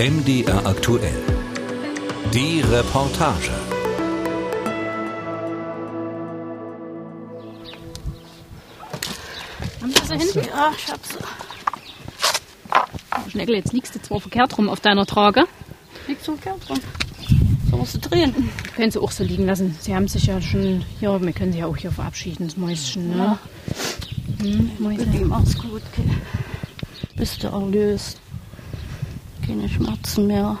[0.00, 1.12] MDR aktuell.
[2.32, 3.50] Die Reportage.
[9.82, 10.48] Haben Sie sie hinten?
[10.48, 11.18] Ja, ich hab sie.
[13.30, 15.44] Schneckel, jetzt liegst du zwar verkehrt rum auf deiner Trage.
[16.08, 16.78] Liegt so verkehrt rum.
[17.70, 18.50] So musst du drehen.
[18.74, 19.76] Können Sie auch so liegen lassen.
[19.82, 23.10] Sie haben sich ja schon hier, wir können Sie ja auch hier verabschieden, das Mäuschen.
[23.10, 23.38] Ne?
[24.38, 25.12] Hm, Mit Mäuschen.
[25.12, 25.82] ihm alles gut.
[25.92, 26.08] Okay.
[27.16, 28.18] Bist du erlöst.
[29.50, 30.56] Keine Schmerzen mehr.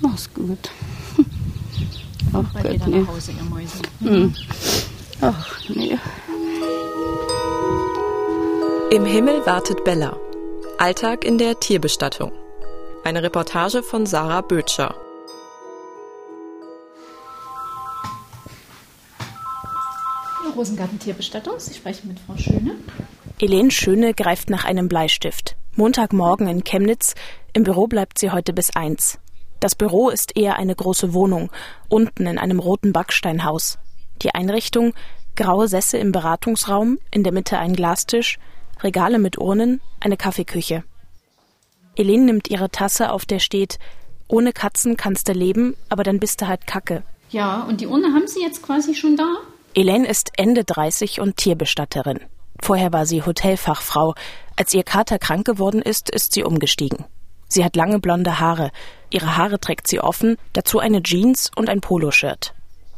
[0.00, 0.70] Mach's gut.
[2.32, 3.00] Ach Gott, wieder nee.
[3.00, 3.82] nach Hause, ihr Mäuse.
[4.00, 4.34] Hm.
[5.20, 5.98] Ach nee.
[8.90, 10.16] Im Himmel wartet Bella.
[10.78, 12.32] Alltag in der Tierbestattung.
[13.04, 14.94] Eine Reportage von Sarah Bötscher.
[20.56, 21.60] Rosengarten Tierbestattung.
[21.60, 22.76] Sie sprechen mit Frau Schöne.
[23.38, 25.54] Helene Schöne greift nach einem Bleistift.
[25.76, 27.14] Montagmorgen in Chemnitz.
[27.52, 29.18] Im Büro bleibt sie heute bis eins.
[29.60, 31.50] Das Büro ist eher eine große Wohnung,
[31.88, 33.78] unten in einem roten Backsteinhaus.
[34.22, 34.92] Die Einrichtung,
[35.34, 38.38] graue Sessel im Beratungsraum, in der Mitte ein Glastisch,
[38.82, 40.84] Regale mit Urnen, eine Kaffeeküche.
[41.96, 43.78] Helene nimmt ihre Tasse, auf der steht,
[44.28, 47.02] ohne Katzen kannst du leben, aber dann bist du halt Kacke.
[47.30, 49.36] Ja, und die Urne haben Sie jetzt quasi schon da?
[49.74, 52.20] Elaine ist Ende 30 und Tierbestatterin.
[52.62, 54.14] Vorher war sie Hotelfachfrau.
[54.56, 57.04] Als ihr Kater krank geworden ist, ist sie umgestiegen.
[57.48, 58.70] Sie hat lange blonde Haare.
[59.10, 62.54] Ihre Haare trägt sie offen, dazu eine Jeans und ein Poloshirt.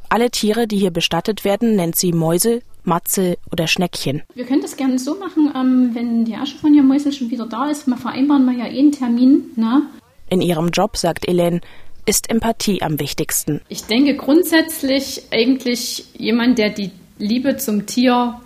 [0.08, 4.22] Alle Tiere, die hier bestattet werden, nennt sie Mäuse, Matze oder Schneckchen.
[4.34, 7.46] Wir können das gerne so machen, ähm, wenn die Asche von Ihrem Mäusel schon wieder
[7.46, 7.86] da ist.
[7.86, 9.50] Wir vereinbaren mal ja eh einen Termin.
[9.56, 9.82] Ne?
[10.30, 11.60] In ihrem Job, sagt Elaine,
[12.06, 13.60] ist Empathie am wichtigsten.
[13.68, 18.40] Ich denke grundsätzlich eigentlich jemand, der die Liebe zum Tier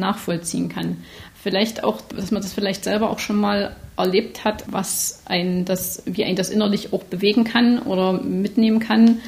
[0.00, 1.04] nachvollziehen kann.
[1.42, 6.02] Vielleicht auch, dass man das vielleicht selber auch schon mal erlebt hat, was ein das,
[6.06, 9.20] wie ein das innerlich auch bewegen kann oder mitnehmen kann,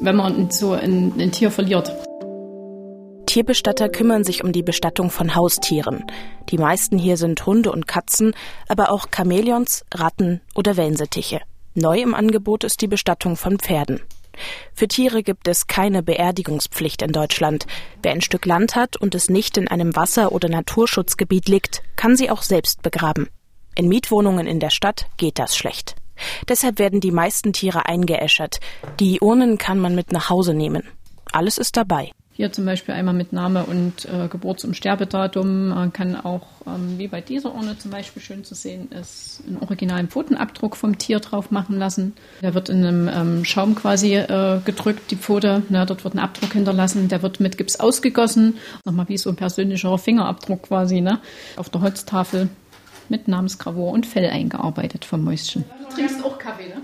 [0.00, 1.92] wenn man so ein, ein Tier verliert.
[3.26, 6.04] Tierbestatter kümmern sich um die Bestattung von Haustieren.
[6.50, 8.34] Die meisten hier sind Hunde und Katzen,
[8.68, 11.40] aber auch Chamäleons, Ratten oder Wellensittiche.
[11.74, 14.00] Neu im Angebot ist die Bestattung von Pferden.
[14.72, 17.66] Für Tiere gibt es keine Beerdigungspflicht in Deutschland.
[18.02, 22.16] Wer ein Stück Land hat und es nicht in einem Wasser- oder Naturschutzgebiet liegt, kann
[22.16, 23.28] sie auch selbst begraben.
[23.74, 25.96] In Mietwohnungen in der Stadt geht das schlecht.
[26.48, 28.60] Deshalb werden die meisten Tiere eingeäschert.
[29.00, 30.84] Die Urnen kann man mit nach Hause nehmen.
[31.32, 32.12] Alles ist dabei.
[32.34, 35.68] Hier zum Beispiel einmal mit Name und äh, Geburts- und Sterbedatum.
[35.68, 39.58] Man kann auch, ähm, wie bei dieser Urne zum Beispiel schön zu sehen ist, einen
[39.58, 42.14] originalen Pfotenabdruck vom Tier drauf machen lassen.
[42.40, 45.62] Der wird in einem ähm, Schaum quasi äh, gedrückt, die Pfote.
[45.68, 47.08] Ne, dort wird ein Abdruck hinterlassen.
[47.08, 48.56] Der wird mit Gips ausgegossen.
[48.86, 51.02] Nochmal wie so ein persönlicher Fingerabdruck quasi.
[51.02, 51.20] Ne?
[51.56, 52.48] Auf der Holztafel
[53.10, 55.64] mit Namensgravur und Fell eingearbeitet vom Mäuschen.
[55.90, 56.82] Du trinkst auch Kaffee, ne?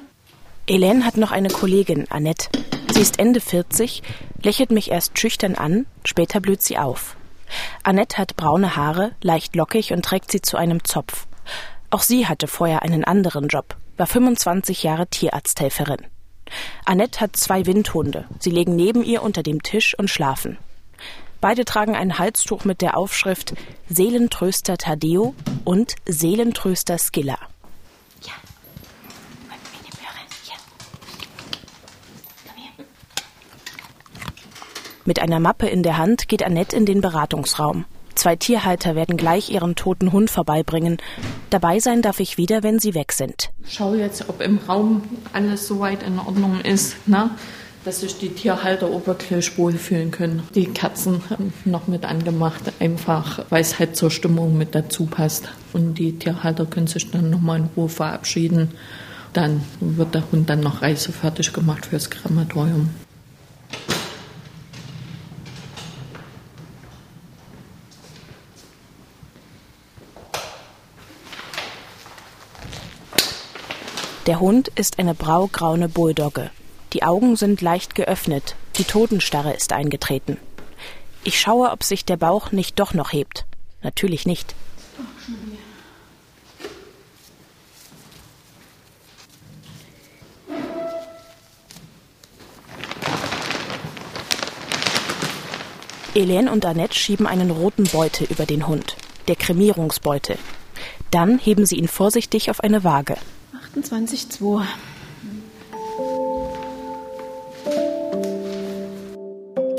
[0.70, 2.50] Elaine hat noch eine Kollegin, Annette.
[2.92, 4.02] Sie ist Ende 40,
[4.42, 7.16] lächelt mich erst schüchtern an, später blüht sie auf.
[7.82, 11.26] Annette hat braune Haare, leicht lockig und trägt sie zu einem Zopf.
[11.88, 16.06] Auch sie hatte vorher einen anderen Job, war 25 Jahre Tierarzthelferin.
[16.84, 18.26] Annette hat zwei Windhunde.
[18.38, 20.58] Sie legen neben ihr unter dem Tisch und schlafen.
[21.40, 23.54] Beide tragen ein Halstuch mit der Aufschrift
[23.88, 27.38] Seelentröster Tadeo und Seelentröster Skilla.
[35.08, 37.86] Mit einer Mappe in der Hand geht Annette in den Beratungsraum.
[38.14, 40.98] Zwei Tierhalter werden gleich ihren toten Hund vorbeibringen.
[41.48, 43.48] Dabei sein darf ich wieder, wenn sie weg sind.
[43.66, 45.00] Schau jetzt, ob im Raum
[45.32, 47.30] alles soweit in Ordnung ist, ne?
[47.86, 50.42] dass sich die Tierhalter wirklich wohlfühlen können.
[50.54, 51.22] Die Kerzen
[51.64, 55.48] noch mit angemacht, einfach weil es halt zur Stimmung mit dazu passt.
[55.72, 58.72] Und die Tierhalter können sich dann nochmal in Ruhe verabschieden.
[59.32, 62.90] Dann wird der Hund dann noch reisefertig gemacht fürs Krematorium.
[74.28, 76.50] Der Hund ist eine braugraune Bulldogge.
[76.92, 80.36] Die Augen sind leicht geöffnet, die Totenstarre ist eingetreten.
[81.24, 83.46] Ich schaue, ob sich der Bauch nicht doch noch hebt.
[83.82, 84.54] Natürlich nicht.
[96.14, 98.94] Elaine und Annette schieben einen roten Beutel über den Hund,
[99.26, 100.36] der Kremierungsbeutel.
[101.10, 103.16] Dann heben sie ihn vorsichtig auf eine Waage.
[103.82, 104.62] 28,2.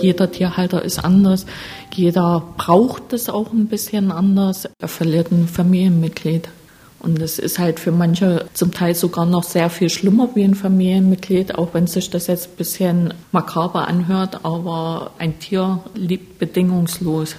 [0.01, 1.45] Jeder Tierhalter ist anders.
[1.93, 4.69] Jeder braucht es auch ein bisschen anders.
[4.79, 6.47] Er verliert ein Familienmitglied.
[6.99, 10.55] Und es ist halt für manche zum Teil sogar noch sehr viel schlimmer wie ein
[10.55, 17.35] Familienmitglied, auch wenn sich das jetzt ein bisschen makaber anhört, aber ein Tier liebt bedingungslos.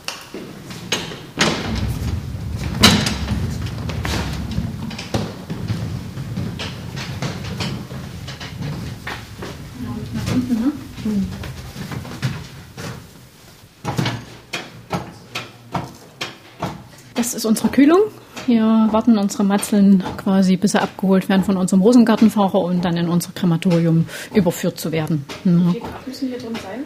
[17.14, 17.98] Das ist unsere Kühlung.
[18.46, 23.08] Hier warten unsere Matzeln quasi, bis sie abgeholt werden von unserem Rosengartenfahrer und dann in
[23.08, 25.24] unser Krematorium überführt zu werden.
[25.44, 25.52] Ja.
[25.52, 26.84] Wie Grad müssen hier drin sein?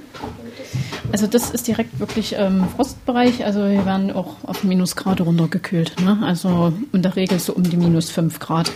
[1.13, 3.45] Also das ist direkt wirklich ähm, Frostbereich.
[3.45, 6.01] Also wir werden auch auf Minusgrade runtergekühlt.
[6.01, 6.19] Ne?
[6.23, 8.73] Also in der Regel so um die minus 5 Grad.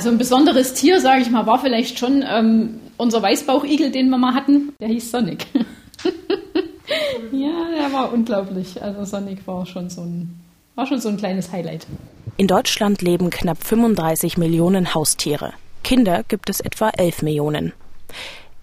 [0.00, 4.16] Also ein besonderes Tier, sage ich mal, war vielleicht schon ähm, unser Weißbauchigel, den wir
[4.16, 4.72] mal hatten.
[4.80, 5.44] Der hieß Sonic.
[7.32, 8.82] ja, der war unglaublich.
[8.82, 10.40] Also Sonic war schon so ein,
[10.74, 11.86] war schon so ein kleines Highlight.
[12.38, 15.52] In Deutschland leben knapp 35 Millionen Haustiere.
[15.84, 17.74] Kinder gibt es etwa 11 Millionen.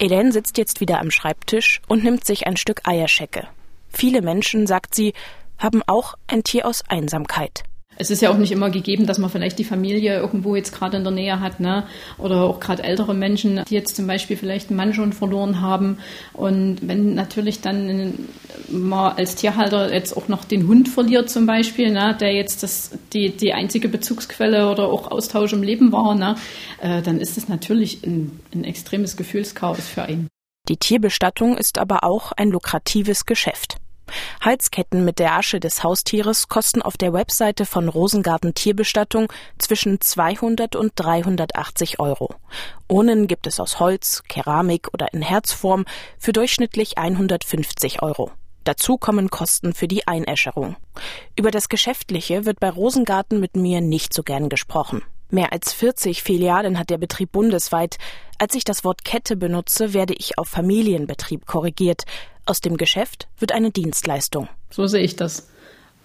[0.00, 3.46] Elen sitzt jetzt wieder am Schreibtisch und nimmt sich ein Stück Eierschecke.
[3.90, 5.12] Viele Menschen, sagt sie,
[5.56, 7.62] haben auch ein Tier aus Einsamkeit
[7.98, 10.96] es ist ja auch nicht immer gegeben, dass man vielleicht die Familie irgendwo jetzt gerade
[10.96, 11.84] in der Nähe hat, ne?
[12.16, 15.98] Oder auch gerade ältere Menschen, die jetzt zum Beispiel vielleicht einen Mann schon verloren haben.
[16.32, 18.28] Und wenn natürlich dann
[18.68, 22.16] man als Tierhalter jetzt auch noch den Hund verliert zum Beispiel, ne?
[22.18, 26.36] der jetzt das, die, die einzige Bezugsquelle oder auch Austausch im Leben war, ne?
[26.80, 30.28] Äh, dann ist es natürlich ein, ein extremes Gefühlschaos für einen.
[30.68, 33.78] Die Tierbestattung ist aber auch ein lukratives Geschäft.
[34.40, 40.76] Halsketten mit der Asche des Haustieres kosten auf der Webseite von Rosengarten Tierbestattung zwischen 200
[40.76, 42.34] und 380 Euro.
[42.88, 45.84] Urnen gibt es aus Holz, Keramik oder in Herzform
[46.18, 48.30] für durchschnittlich 150 Euro.
[48.64, 50.76] Dazu kommen Kosten für die Einäscherung.
[51.36, 55.02] Über das Geschäftliche wird bei Rosengarten mit mir nicht so gern gesprochen.
[55.30, 57.98] Mehr als 40 Filialen hat der Betrieb bundesweit.
[58.38, 62.04] Als ich das Wort Kette benutze, werde ich auf Familienbetrieb korrigiert.
[62.48, 64.48] Aus dem Geschäft wird eine Dienstleistung.
[64.70, 65.50] So sehe ich das.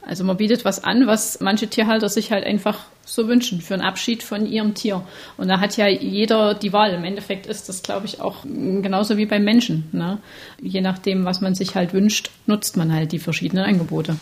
[0.05, 3.83] Also man bietet was an, was manche Tierhalter sich halt einfach so wünschen für einen
[3.83, 5.07] Abschied von ihrem Tier.
[5.37, 6.91] Und da hat ja jeder die Wahl.
[6.91, 9.87] Im Endeffekt ist das, glaube ich, auch genauso wie beim Menschen.
[9.93, 10.19] Ne?
[10.61, 14.17] Je nachdem, was man sich halt wünscht, nutzt man halt die verschiedenen Angebote.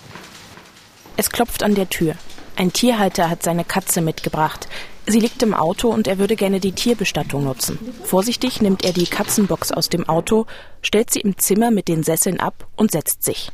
[1.17, 2.13] Es klopft an der Tür.
[2.61, 4.67] Ein Tierhalter hat seine Katze mitgebracht.
[5.07, 7.79] Sie liegt im Auto und er würde gerne die Tierbestattung nutzen.
[8.03, 10.45] Vorsichtig nimmt er die Katzenbox aus dem Auto,
[10.83, 13.51] stellt sie im Zimmer mit den Sesseln ab und setzt sich.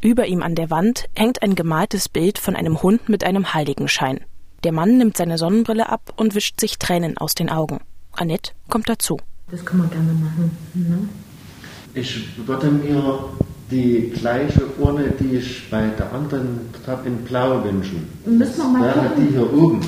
[0.00, 4.20] Über ihm an der Wand hängt ein gemaltes Bild von einem Hund mit einem Heiligenschein.
[4.62, 7.80] Der Mann nimmt seine Sonnenbrille ab und wischt sich Tränen aus den Augen.
[8.12, 9.18] Annette kommt dazu.
[9.50, 10.56] Das kann man gerne machen.
[10.72, 11.08] Ne?
[11.94, 13.24] Ich würde mir
[13.70, 18.08] die gleiche Urne, die ich bei der anderen habe, in Blau wünschen.
[18.24, 19.80] Müssen wir mal Wäre die hier oben.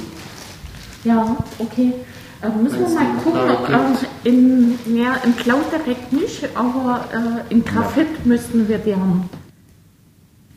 [1.04, 1.92] Ja, okay.
[2.40, 7.64] Äh, müssen wir mal gucken, äh, in, ja, in Blau direkt nicht, aber äh, in
[7.64, 8.20] Graphit ja.
[8.24, 9.28] müssten wir die haben.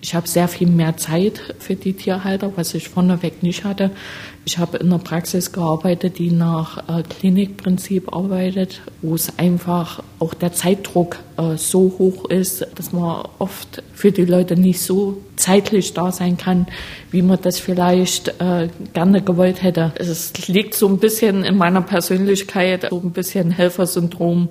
[0.04, 3.92] Ich habe sehr viel mehr Zeit für die Tierhalter, was ich vorneweg nicht hatte.
[4.46, 10.34] Ich habe in einer Praxis gearbeitet, die nach äh, Klinikprinzip arbeitet, wo es einfach auch
[10.34, 15.94] der Zeitdruck äh, so hoch ist, dass man oft für die Leute nicht so zeitlich
[15.94, 16.66] da sein kann,
[17.12, 19.94] wie man das vielleicht äh, gerne gewollt hätte.
[19.98, 24.50] Es liegt so ein bisschen in meiner Persönlichkeit, so ein bisschen Helfersyndrom.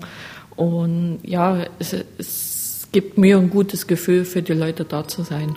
[0.55, 2.50] Und ja, es, es
[2.93, 5.57] gibt mir ein gutes Gefühl, für die Leute da zu sein.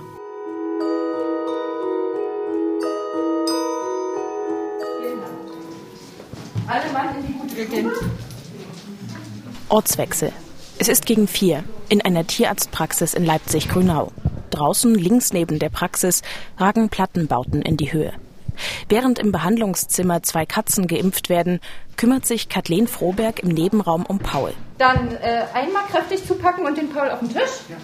[9.70, 10.32] Ortswechsel.
[10.78, 14.12] Es ist gegen vier in einer Tierarztpraxis in Leipzig-Grünau.
[14.52, 16.22] Draußen links neben der Praxis
[16.58, 18.14] ragen Plattenbauten in die Höhe.
[18.90, 21.60] Während im Behandlungszimmer zwei Katzen geimpft werden,
[21.98, 24.54] kümmert sich Kathleen Froberg im Nebenraum um Paul.
[24.78, 27.62] Dann äh, einmal kräftig zupacken und den Paul auf den Tisch.
[27.70, 27.78] Ja.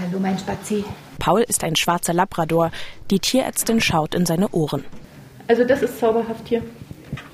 [0.00, 0.84] Hallo, mein Spazi.
[1.18, 2.70] Paul ist ein schwarzer Labrador.
[3.10, 4.84] Die Tierärztin schaut in seine Ohren.
[5.48, 6.62] Also das ist zauberhaft hier.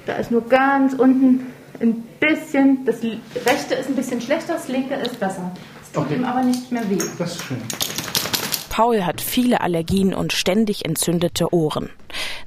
[0.06, 1.47] Da ist nur ganz unten
[1.80, 2.97] ein bisschen, das
[3.47, 5.52] rechte ist ein bisschen schlechter, das linke ist besser.
[5.82, 6.16] Es tut okay.
[6.16, 6.99] ihm aber nicht mehr weh.
[7.18, 7.62] Das ist schön.
[8.78, 11.90] Paul hat viele Allergien und ständig entzündete Ohren.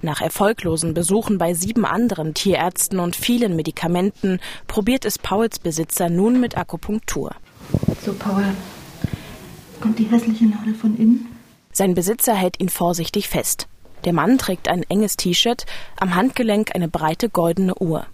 [0.01, 6.39] Nach erfolglosen Besuchen bei sieben anderen Tierärzten und vielen Medikamenten probiert es Pauls Besitzer nun
[6.39, 7.35] mit Akupunktur.
[8.01, 8.45] So, Paul,
[9.81, 11.27] kommt die hässliche Nadel von innen?
[11.73, 13.67] Sein Besitzer hält ihn vorsichtig fest.
[14.05, 15.65] Der Mann trägt ein enges T-Shirt,
[15.99, 18.05] am Handgelenk eine breite goldene Uhr.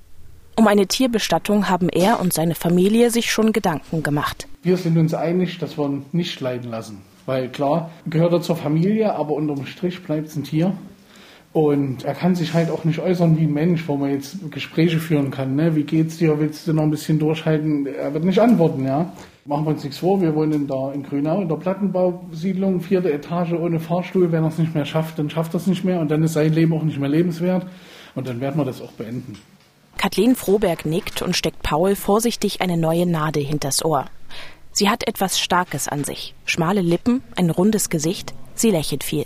[0.56, 4.48] Um eine Tierbestattung haben er und seine Familie sich schon Gedanken gemacht.
[4.64, 7.04] Wir sind uns einig, dass wir ihn nicht leiden lassen.
[7.28, 10.74] Weil klar, gehört er zur Familie, aber unterm Strich bleibt es ein Tier.
[11.52, 15.00] Und er kann sich halt auch nicht äußern wie ein Mensch, wo man jetzt Gespräche
[15.00, 15.56] führen kann.
[15.56, 15.76] Ne?
[15.76, 16.40] Wie geht's dir?
[16.40, 17.86] Willst du noch ein bisschen durchhalten?
[17.86, 19.12] Er wird nicht antworten, ja.
[19.44, 23.54] Machen wir uns nichts vor, wir wohnen da in Grünau in der Plattenbausiedlung, vierte Etage
[23.54, 24.32] ohne Fahrstuhl.
[24.32, 26.34] Wenn er es nicht mehr schafft, dann schafft er es nicht mehr und dann ist
[26.34, 27.66] sein Leben auch nicht mehr lebenswert
[28.16, 29.38] und dann werden wir das auch beenden.
[29.98, 34.06] Kathleen Froberg nickt und steckt Paul vorsichtig eine neue Nade hinters Ohr.
[34.78, 36.36] Sie hat etwas Starkes an sich.
[36.46, 39.26] Schmale Lippen, ein rundes Gesicht, sie lächelt viel.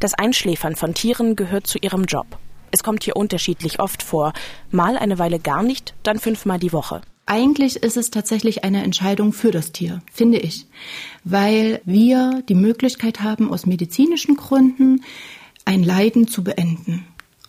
[0.00, 2.38] Das Einschläfern von Tieren gehört zu ihrem Job.
[2.70, 4.32] Es kommt hier unterschiedlich oft vor.
[4.70, 7.02] Mal eine Weile gar nicht, dann fünfmal die Woche.
[7.26, 10.64] Eigentlich ist es tatsächlich eine Entscheidung für das Tier, finde ich,
[11.22, 15.04] weil wir die Möglichkeit haben, aus medizinischen Gründen
[15.66, 17.04] ein Leiden zu beenden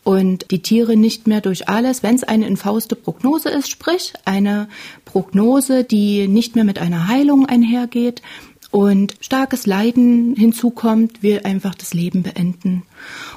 [0.08, 4.70] und die Tiere nicht mehr durch alles, wenn es eine infauste Prognose ist, sprich eine
[5.04, 8.22] Prognose, die nicht mehr mit einer Heilung einhergeht,
[8.70, 12.84] und starkes Leiden hinzukommt, wir einfach das Leben beenden.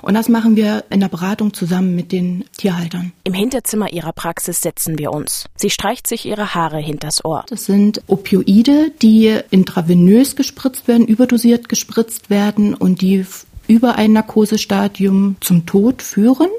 [0.02, 3.12] Und das machen wir in der Beratung zusammen mit den Tierhaltern.
[3.24, 5.46] Im Hinterzimmer ihrer Praxis setzen wir uns.
[5.54, 7.44] Sie streicht sich ihre Haare hinters Ohr.
[7.48, 13.24] Das sind Opioide, die intravenös gespritzt werden, überdosiert gespritzt werden und die
[13.70, 16.50] über ein Narkosestadium zum Tod führen.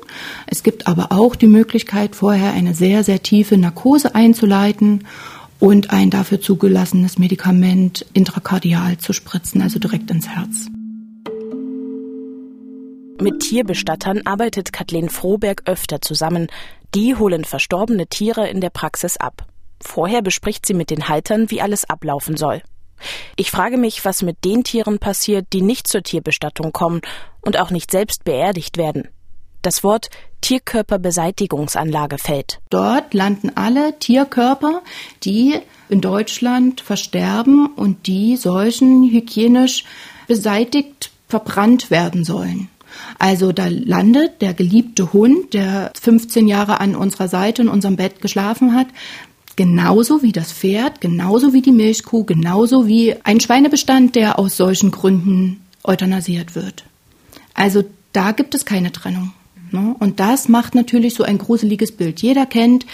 [0.47, 5.05] Es gibt aber auch die Möglichkeit, vorher eine sehr, sehr tiefe Narkose einzuleiten
[5.59, 10.69] und ein dafür zugelassenes Medikament intrakardial zu spritzen, also direkt ins Herz.
[13.19, 16.47] Mit Tierbestattern arbeitet Kathleen Froberg öfter zusammen.
[16.95, 19.45] Die holen verstorbene Tiere in der Praxis ab.
[19.81, 22.61] Vorher bespricht sie mit den Haltern, wie alles ablaufen soll.
[23.35, 27.01] Ich frage mich, was mit den Tieren passiert, die nicht zur Tierbestattung kommen
[27.41, 29.07] und auch nicht selbst beerdigt werden.
[29.61, 30.09] Das Wort
[30.41, 32.59] Tierkörperbeseitigungsanlage fällt.
[32.71, 34.81] Dort landen alle Tierkörper,
[35.23, 39.85] die in Deutschland versterben und die solchen hygienisch
[40.27, 42.69] beseitigt verbrannt werden sollen.
[43.19, 48.21] Also da landet der geliebte Hund, der 15 Jahre an unserer Seite in unserem Bett
[48.21, 48.87] geschlafen hat,
[49.61, 54.89] genauso wie das Pferd, genauso wie die Milchkuh, genauso wie ein Schweinebestand, der aus solchen
[54.89, 56.83] Gründen euthanasiert wird.
[57.53, 59.33] Also da gibt es keine Trennung.
[59.69, 59.95] Ne?
[59.99, 62.23] Und das macht natürlich so ein gruseliges Bild.
[62.23, 62.87] Jeder kennt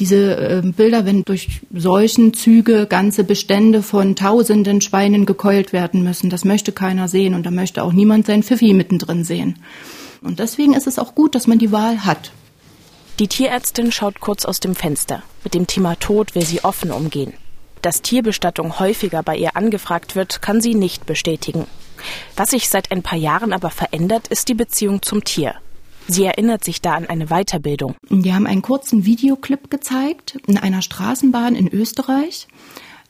[0.00, 6.28] diese äh, Bilder, wenn durch solchen Züge ganze Bestände von tausenden Schweinen gekeult werden müssen.
[6.28, 9.60] Das möchte keiner sehen und da möchte auch niemand sein Pfiffi mittendrin sehen.
[10.20, 12.32] Und deswegen ist es auch gut, dass man die Wahl hat.
[13.18, 15.22] Die Tierärztin schaut kurz aus dem Fenster.
[15.44, 17.34] Mit dem Thema Tod will sie offen umgehen.
[17.82, 21.66] Dass Tierbestattung häufiger bei ihr angefragt wird, kann sie nicht bestätigen.
[22.36, 25.56] Was sich seit ein paar Jahren aber verändert, ist die Beziehung zum Tier.
[26.08, 27.94] Sie erinnert sich da an eine Weiterbildung.
[28.08, 32.48] Wir haben einen kurzen Videoclip gezeigt in einer Straßenbahn in Österreich,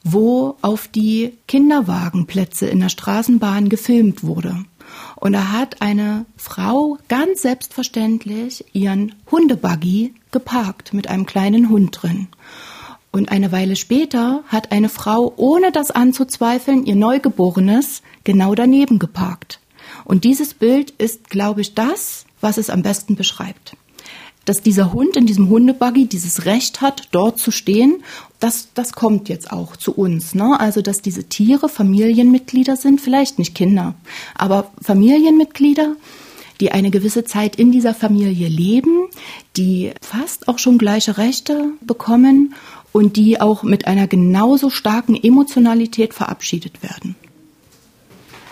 [0.04, 4.64] wo auf die Kinderwagenplätze in der Straßenbahn gefilmt wurde.
[5.16, 12.28] Und da hat eine Frau ganz selbstverständlich ihren Hundebuggy geparkt mit einem kleinen Hund drin.
[13.12, 19.60] Und eine Weile später hat eine Frau, ohne das anzuzweifeln, ihr Neugeborenes genau daneben geparkt.
[20.04, 23.76] Und dieses Bild ist, glaube ich, das, was es am besten beschreibt.
[24.44, 28.02] Dass dieser Hund in diesem Hundebuggy dieses Recht hat, dort zu stehen,
[28.40, 30.34] das, das kommt jetzt auch zu uns.
[30.34, 30.58] Ne?
[30.58, 33.94] Also, dass diese Tiere Familienmitglieder sind, vielleicht nicht Kinder,
[34.34, 35.94] aber Familienmitglieder,
[36.60, 39.08] die eine gewisse Zeit in dieser Familie leben,
[39.56, 42.54] die fast auch schon gleiche Rechte bekommen
[42.92, 47.16] und die auch mit einer genauso starken Emotionalität verabschiedet werden.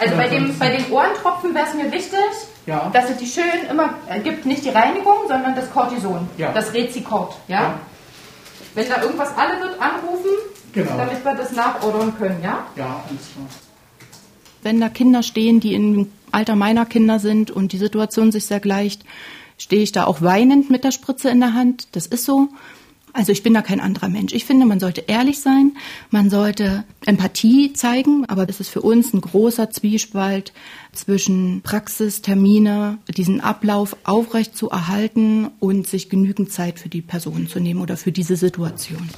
[0.00, 2.18] Also bei, dem, bei den Ohrentropfen wäre es mir wichtig,
[2.66, 2.88] ja.
[2.90, 6.52] dass es die schön immer äh, gibt, nicht die Reinigung, sondern das Cortison, ja.
[6.52, 7.36] das Rezikort.
[7.48, 7.60] Ja?
[7.60, 7.80] ja?
[8.74, 10.30] Wenn da irgendwas alle wird, anrufen,
[10.72, 10.96] genau.
[10.96, 12.66] damit wir das nachordern können, ja?
[12.76, 13.46] Ja, alles klar.
[14.62, 18.60] Wenn da Kinder stehen, die im Alter meiner Kinder sind und die Situation sich sehr
[18.60, 19.04] gleicht,
[19.58, 21.88] stehe ich da auch weinend mit der Spritze in der Hand.
[21.92, 22.48] Das ist so.
[23.12, 24.32] Also ich bin da kein anderer Mensch.
[24.32, 25.76] Ich finde, man sollte ehrlich sein,
[26.10, 30.52] man sollte Empathie zeigen, aber es ist für uns ein großer Zwiespalt
[30.92, 37.48] zwischen Praxis, Termine, diesen Ablauf aufrecht zu erhalten und sich genügend Zeit für die Person
[37.48, 39.08] zu nehmen oder für diese Situation.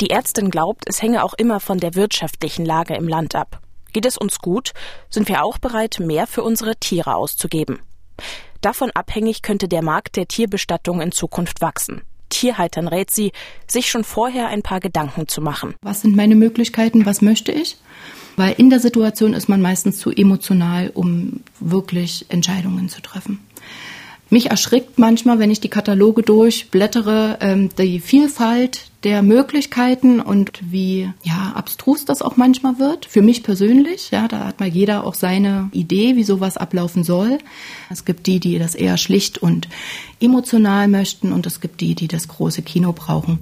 [0.00, 3.62] Die Ärztin glaubt, es hänge auch immer von der wirtschaftlichen Lage im Land ab.
[3.92, 4.74] Geht es uns gut,
[5.08, 7.80] sind wir auch bereit, mehr für unsere Tiere auszugeben.
[8.60, 12.02] Davon abhängig könnte der Markt der Tierbestattung in Zukunft wachsen.
[12.28, 13.32] Tierhaltern rät sie,
[13.66, 15.74] sich schon vorher ein paar Gedanken zu machen.
[15.82, 17.06] Was sind meine Möglichkeiten?
[17.06, 17.76] Was möchte ich?
[18.36, 23.40] Weil in der Situation ist man meistens zu emotional, um wirklich Entscheidungen zu treffen.
[24.28, 31.08] Mich erschrickt manchmal, wenn ich die Kataloge durchblättere, ähm, die Vielfalt der Möglichkeiten und wie
[31.22, 33.06] ja, abstrus das auch manchmal wird.
[33.06, 37.38] Für mich persönlich, ja, da hat mal jeder auch seine Idee, wie sowas ablaufen soll.
[37.88, 39.68] Es gibt die, die das eher schlicht und
[40.18, 43.38] emotional möchten und es gibt die, die das große Kino brauchen.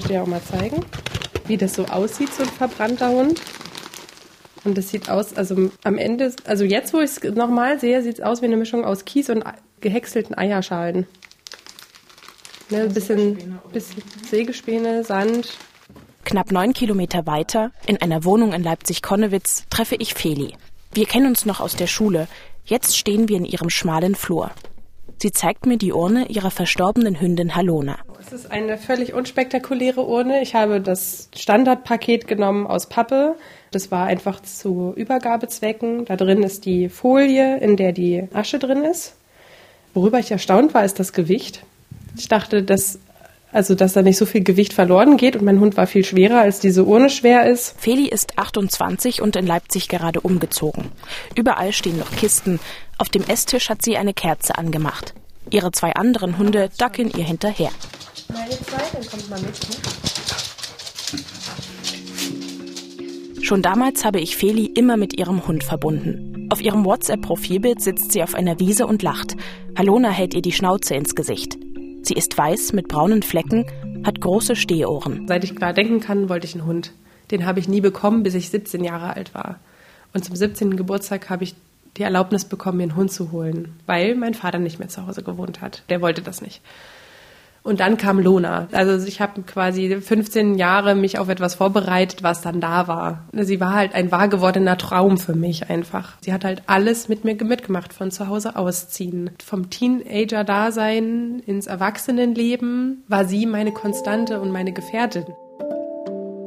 [0.00, 0.84] Ich dir auch mal zeigen,
[1.46, 3.40] wie das so aussieht, so ein verbrannter Hund.
[4.64, 8.18] Und das sieht aus, also am Ende, also jetzt, wo ich es nochmal sehe, sieht
[8.18, 9.44] es aus wie eine Mischung aus Kies und
[9.80, 11.06] gehäckselten Eierschalen.
[12.68, 15.56] Ne, ein bisschen, bisschen Sägespäne, Sand.
[16.24, 20.54] Knapp neun Kilometer weiter, in einer Wohnung in Leipzig-Konnewitz, treffe ich Feli.
[20.92, 22.28] Wir kennen uns noch aus der Schule.
[22.64, 24.50] Jetzt stehen wir in ihrem schmalen Flur.
[25.22, 27.98] Sie zeigt mir die Urne ihrer verstorbenen Hündin Halona.
[28.18, 30.40] Es ist eine völlig unspektakuläre Urne.
[30.40, 33.36] Ich habe das Standardpaket genommen aus Pappe.
[33.70, 36.06] Das war einfach zu Übergabezwecken.
[36.06, 39.14] Da drin ist die Folie, in der die Asche drin ist.
[39.92, 41.64] Worüber ich erstaunt war, ist das Gewicht.
[42.16, 42.98] Ich dachte, dass
[43.52, 46.40] also dass da nicht so viel Gewicht verloren geht und mein Hund war viel schwerer,
[46.40, 47.74] als diese Urne schwer ist.
[47.78, 50.92] Feli ist 28 und in Leipzig gerade umgezogen.
[51.34, 52.60] Überall stehen noch Kisten.
[53.00, 55.14] Auf dem Esstisch hat sie eine Kerze angemacht.
[55.48, 57.70] Ihre zwei anderen Hunde ducken ihr hinterher.
[58.30, 59.54] Meine zwei, dann kommt mal mit.
[63.34, 63.42] Ne?
[63.42, 66.46] Schon damals habe ich Feli immer mit ihrem Hund verbunden.
[66.50, 69.34] Auf ihrem WhatsApp-Profilbild sitzt sie auf einer Wiese und lacht.
[69.78, 71.56] Halona hält ihr die Schnauze ins Gesicht.
[72.02, 73.64] Sie ist weiß mit braunen Flecken,
[74.04, 75.26] hat große Stehohren.
[75.26, 76.92] Seit ich klar denken kann, wollte ich einen Hund.
[77.30, 79.58] Den habe ich nie bekommen, bis ich 17 Jahre alt war.
[80.12, 80.76] Und zum 17.
[80.76, 81.54] Geburtstag habe ich
[81.96, 85.22] die Erlaubnis bekommen, mir einen Hund zu holen, weil mein Vater nicht mehr zu Hause
[85.22, 85.82] gewohnt hat.
[85.88, 86.62] Der wollte das nicht.
[87.62, 88.68] Und dann kam Lona.
[88.72, 93.24] Also ich habe quasi 15 Jahre mich auf etwas vorbereitet, was dann da war.
[93.32, 96.14] Sie war halt ein wahr gewordener Traum für mich einfach.
[96.22, 99.30] Sie hat halt alles mit mir mitgemacht, von zu Hause ausziehen.
[99.44, 105.26] Vom Teenager-Dasein ins Erwachsenenleben war sie meine Konstante und meine Gefährtin.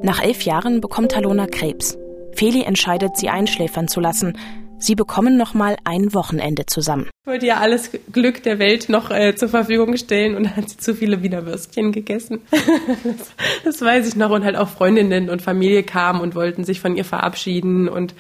[0.02, 1.98] Nach elf Jahren bekommt Halona Krebs.
[2.34, 4.38] Feli entscheidet, sie einschläfern zu lassen,
[4.84, 7.10] Sie bekommen noch mal ein Wochenende zusammen.
[7.22, 10.76] Ich wollte ihr alles Glück der Welt noch äh, zur Verfügung stellen und hat sie
[10.76, 12.42] zu viele Wiener Würstchen gegessen.
[12.52, 13.32] das,
[13.64, 16.98] das weiß ich noch und halt auch Freundinnen und Familie kamen und wollten sich von
[16.98, 18.14] ihr verabschieden und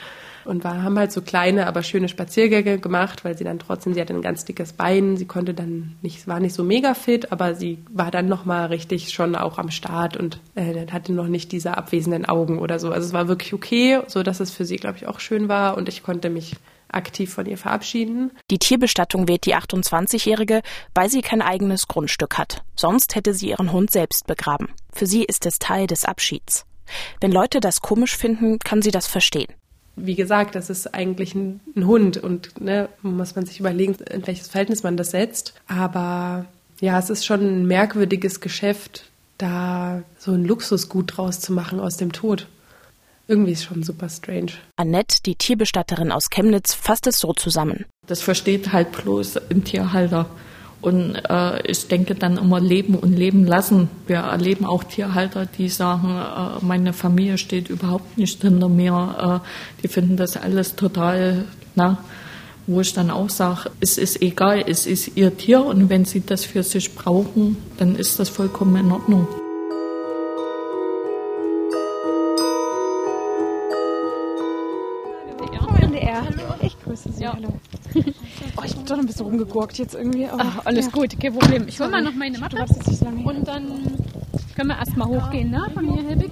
[0.45, 4.01] und war, haben halt so kleine, aber schöne Spaziergänge gemacht, weil sie dann trotzdem, sie
[4.01, 7.55] hatte ein ganz dickes Bein, sie konnte dann nicht, war nicht so mega fit, aber
[7.55, 11.77] sie war dann nochmal richtig schon auch am Start und äh, hatte noch nicht diese
[11.77, 12.91] abwesenden Augen oder so.
[12.91, 15.77] Also es war wirklich okay, so dass es für sie, glaube ich, auch schön war
[15.77, 16.55] und ich konnte mich
[16.89, 18.31] aktiv von ihr verabschieden.
[18.51, 20.61] Die Tierbestattung wählt die 28-Jährige,
[20.93, 22.63] weil sie kein eigenes Grundstück hat.
[22.75, 24.69] Sonst hätte sie ihren Hund selbst begraben.
[24.91, 26.65] Für sie ist es Teil des Abschieds.
[27.19, 29.53] Wenn Leute das komisch finden, kann sie das verstehen
[29.95, 34.25] wie gesagt, das ist eigentlich ein, ein Hund und ne, muss man sich überlegen, in
[34.25, 35.53] welches Verhältnis man das setzt.
[35.67, 36.45] Aber
[36.81, 39.05] ja, es ist schon ein merkwürdiges Geschäft,
[39.37, 42.47] da so ein Luxusgut draus zu machen aus dem Tod.
[43.27, 44.51] Irgendwie ist schon super strange.
[44.75, 47.85] Annette, die Tierbestatterin aus Chemnitz, fasst es so zusammen.
[48.05, 50.29] Das versteht halt bloß ein Tierhalter.
[50.83, 53.87] Und äh, ich denke dann immer leben und leben lassen.
[54.05, 59.41] Wir erleben auch Tierhalter, die sagen, äh, meine Familie steht überhaupt nicht hinter mir.
[59.41, 61.99] Äh, die finden das alles total, na,
[62.67, 66.21] wo ich dann auch sage, es ist egal, es ist ihr Tier und wenn sie
[66.25, 69.25] das für sich brauchen, dann ist das vollkommen in Ordnung.
[76.23, 77.23] Hallo, ich grüße Sie.
[77.23, 77.33] Ja.
[77.33, 77.53] Hallo.
[78.55, 80.27] Oh, ich bin doch ein bisschen rumgegurkt jetzt irgendwie.
[80.27, 80.91] Ach, alles ja.
[80.91, 81.67] gut, kein Problem.
[81.67, 83.97] Ich hole mal noch meine Mappe und dann
[84.55, 86.31] können wir erstmal hochgehen, ne, Familie Helbig?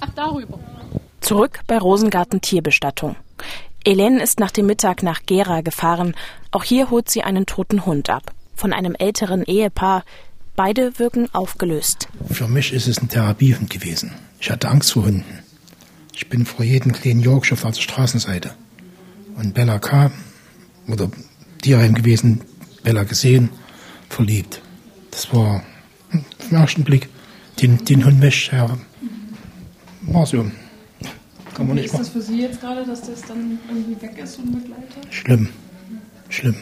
[0.00, 0.58] Ach, darüber.
[1.20, 3.16] Zurück bei Rosengarten Tierbestattung.
[3.84, 6.14] Helene ist nach dem Mittag nach Gera gefahren.
[6.50, 8.32] Auch hier holt sie einen toten Hund ab.
[8.54, 10.04] Von einem älteren Ehepaar.
[10.56, 12.08] Beide wirken aufgelöst.
[12.30, 14.12] Für mich ist es ein Therapiehund gewesen.
[14.40, 15.24] Ich hatte Angst vor Hunden.
[16.18, 18.50] Ich bin vor jedem kleinen Yorkshire auf der Straßenseite.
[19.36, 20.10] Und Bella kam,
[20.88, 21.08] oder
[21.62, 22.40] Tierheim gewesen,
[22.82, 23.50] Bella gesehen,
[24.08, 24.60] verliebt.
[25.12, 25.62] Das war
[26.10, 27.08] im ersten Blick,
[27.62, 28.78] den, den Hund möchte ja,
[30.02, 30.50] war so.
[31.54, 32.12] kann man nicht ist das machen.
[32.14, 35.00] für Sie jetzt gerade, dass das dann irgendwie weg ist, so ein Begleiter?
[35.10, 35.50] Schlimm,
[36.30, 36.56] schlimm.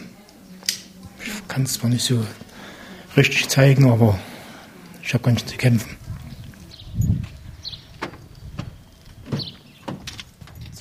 [1.24, 2.22] Ich kann es zwar nicht so
[3.16, 4.18] richtig zeigen, aber
[5.02, 5.96] ich habe ganz schön zu kämpfen.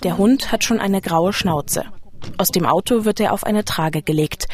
[0.05, 1.83] Der Hund hat schon eine graue Schnauze.
[2.37, 4.47] Aus dem Auto wird er auf eine Trage gelegt.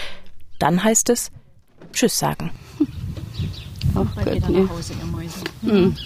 [0.60, 1.30] Dann heißt es
[1.92, 2.52] Tschüss sagen.
[3.94, 4.62] Ach Gott, geht nee.
[4.62, 5.44] nach Hause, ihr Mäuse.
[5.64, 5.98] Hm.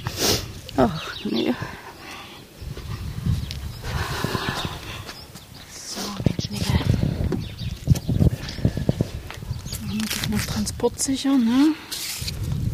[0.77, 1.53] Ach, nee.
[5.71, 6.79] So, Mensch, Nickel.
[10.09, 11.75] Das noch transportsicher, ne?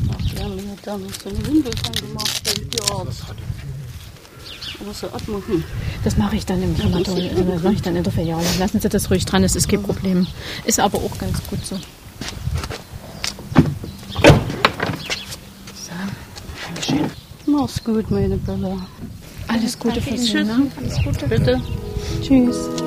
[0.09, 3.23] Ach, wir haben ja da noch so eine Windel dran gemacht beim Tierarzt.
[3.25, 3.35] Aber
[4.93, 5.63] so abmachen.
[6.03, 8.45] Das mache ich dann im Krematorium, also das mache ich dann in der Filiale.
[8.59, 10.27] Lassen Sie das ruhig dran, das ist kein Problem.
[10.65, 11.75] Ist aber auch ganz gut so.
[15.75, 15.91] So,
[16.67, 17.09] Dankeschön.
[17.45, 18.77] Mach's gut, meine Bella.
[19.47, 20.47] Alles Gute für Sie, Tschüss.
[20.47, 20.71] ne?
[20.77, 21.27] Alles Gute.
[21.27, 21.61] Bitte.
[22.21, 22.80] Tschüss.